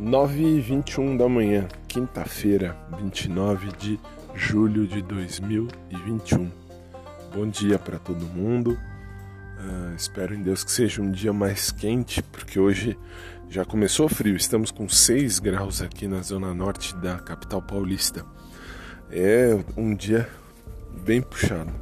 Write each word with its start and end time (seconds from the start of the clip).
9 0.00 0.42
e 0.42 0.60
21 0.62 1.18
da 1.18 1.28
manhã, 1.28 1.68
quinta-feira, 1.86 2.74
29 2.98 3.68
de 3.76 4.00
julho 4.34 4.86
de 4.86 5.02
2021. 5.02 6.50
Bom 7.34 7.46
dia 7.46 7.78
para 7.78 7.98
todo 7.98 8.24
mundo. 8.24 8.78
Uh, 9.58 9.94
espero 9.94 10.34
em 10.34 10.42
Deus 10.42 10.64
que 10.64 10.72
seja 10.72 11.02
um 11.02 11.10
dia 11.10 11.34
mais 11.34 11.70
quente, 11.70 12.22
porque 12.22 12.58
hoje 12.58 12.98
já 13.50 13.62
começou 13.62 14.08
frio. 14.08 14.34
Estamos 14.36 14.70
com 14.70 14.88
6 14.88 15.38
graus 15.38 15.82
aqui 15.82 16.08
na 16.08 16.22
zona 16.22 16.54
norte 16.54 16.96
da 16.96 17.18
capital 17.18 17.60
paulista. 17.60 18.24
É 19.10 19.54
um 19.76 19.94
dia 19.94 20.26
bem 21.04 21.20
puxado. 21.20 21.74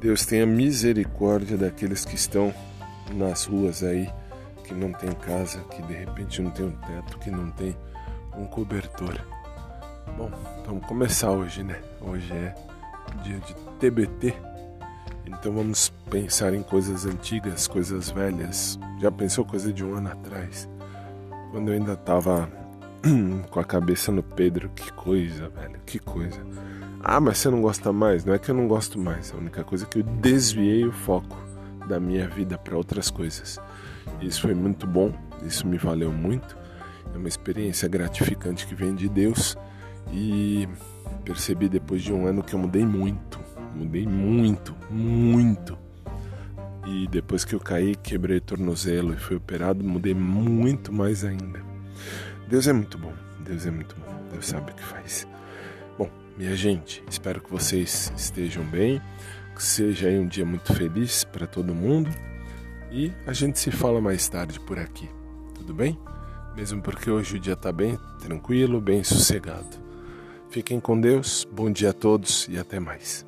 Deus 0.00 0.26
tenha 0.26 0.44
misericórdia 0.44 1.56
daqueles 1.56 2.04
que 2.04 2.16
estão 2.16 2.52
nas 3.14 3.44
ruas 3.44 3.84
aí 3.84 4.10
que 4.68 4.74
não 4.74 4.92
tem 4.92 5.10
casa, 5.12 5.60
que 5.70 5.80
de 5.82 5.94
repente 5.94 6.42
não 6.42 6.50
tem 6.50 6.66
um 6.66 6.72
teto, 6.72 7.18
que 7.18 7.30
não 7.30 7.50
tem 7.50 7.74
um 8.36 8.44
cobertor. 8.44 9.18
Bom, 10.16 10.30
vamos 10.66 10.86
começar 10.86 11.30
hoje, 11.30 11.62
né? 11.62 11.80
Hoje 12.02 12.30
é 12.34 12.54
dia 13.22 13.38
de 13.38 13.54
TBT, 13.80 14.34
então 15.26 15.52
vamos 15.52 15.88
pensar 16.10 16.52
em 16.52 16.62
coisas 16.62 17.06
antigas, 17.06 17.66
coisas 17.66 18.10
velhas. 18.10 18.78
Já 19.00 19.10
pensou 19.10 19.44
coisa 19.44 19.72
de 19.72 19.82
um 19.82 19.94
ano 19.94 20.10
atrás? 20.10 20.68
Quando 21.50 21.68
eu 21.68 21.74
ainda 21.74 21.96
tava 21.96 22.50
com 23.50 23.60
a 23.60 23.64
cabeça 23.64 24.12
no 24.12 24.22
Pedro, 24.22 24.68
que 24.68 24.92
coisa, 24.92 25.48
velho, 25.48 25.80
que 25.86 25.98
coisa. 25.98 26.44
Ah, 27.02 27.20
mas 27.20 27.38
você 27.38 27.48
não 27.48 27.62
gosta 27.62 27.90
mais? 27.90 28.22
Não 28.22 28.34
é 28.34 28.38
que 28.38 28.50
eu 28.50 28.54
não 28.54 28.68
gosto 28.68 28.98
mais, 28.98 29.32
a 29.32 29.38
única 29.38 29.64
coisa 29.64 29.86
é 29.86 29.88
que 29.88 30.00
eu 30.00 30.02
desviei 30.02 30.84
o 30.84 30.92
foco 30.92 31.38
da 31.88 31.98
minha 31.98 32.28
vida 32.28 32.58
para 32.58 32.76
outras 32.76 33.10
coisas. 33.10 33.58
Isso 34.20 34.42
foi 34.42 34.54
muito 34.54 34.86
bom, 34.86 35.12
isso 35.44 35.66
me 35.66 35.78
valeu 35.78 36.12
muito. 36.12 36.56
É 37.14 37.16
uma 37.16 37.28
experiência 37.28 37.88
gratificante 37.88 38.66
que 38.66 38.74
vem 38.74 38.94
de 38.94 39.08
Deus 39.08 39.56
e 40.12 40.68
percebi 41.24 41.68
depois 41.68 42.02
de 42.02 42.12
um 42.12 42.26
ano 42.26 42.42
que 42.42 42.54
eu 42.54 42.58
mudei 42.58 42.84
muito, 42.84 43.40
mudei 43.74 44.06
muito, 44.06 44.74
muito. 44.90 45.78
E 46.86 47.06
depois 47.08 47.44
que 47.44 47.54
eu 47.54 47.60
caí, 47.60 47.94
quebrei 47.96 48.40
tornozelo 48.40 49.12
e 49.12 49.16
fui 49.16 49.36
operado, 49.36 49.84
mudei 49.84 50.14
muito 50.14 50.92
mais 50.92 51.24
ainda. 51.24 51.60
Deus 52.48 52.66
é 52.66 52.72
muito 52.72 52.96
bom, 52.96 53.12
Deus 53.40 53.66
é 53.66 53.70
muito 53.70 53.94
bom, 53.96 54.28
Deus 54.32 54.46
sabe 54.46 54.72
o 54.72 54.74
que 54.74 54.82
faz. 54.82 55.28
Bom, 55.98 56.10
minha 56.36 56.56
gente, 56.56 57.04
espero 57.10 57.40
que 57.40 57.50
vocês 57.50 58.12
estejam 58.16 58.64
bem, 58.64 59.02
que 59.54 59.62
seja 59.62 60.08
aí 60.08 60.18
um 60.18 60.26
dia 60.26 60.46
muito 60.46 60.72
feliz 60.72 61.24
para 61.24 61.46
todo 61.46 61.74
mundo 61.74 62.10
e 62.90 63.12
a 63.26 63.32
gente 63.32 63.58
se 63.58 63.70
fala 63.70 64.00
mais 64.00 64.28
tarde 64.28 64.58
por 64.60 64.78
aqui, 64.78 65.08
tudo 65.54 65.74
bem? 65.74 65.98
Mesmo 66.56 66.82
porque 66.82 67.10
hoje 67.10 67.36
o 67.36 67.40
dia 67.40 67.52
está 67.52 67.70
bem 67.70 67.98
tranquilo, 68.20 68.80
bem 68.80 69.04
sossegado. 69.04 69.88
Fiquem 70.50 70.80
com 70.80 70.98
Deus, 70.98 71.46
bom 71.52 71.70
dia 71.70 71.90
a 71.90 71.92
todos 71.92 72.48
e 72.48 72.58
até 72.58 72.80
mais. 72.80 73.27